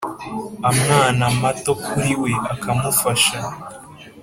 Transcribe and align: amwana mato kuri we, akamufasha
amwana 0.69 1.23
mato 1.39 1.73
kuri 1.85 2.11
we, 2.21 2.31
akamufasha 2.53 3.37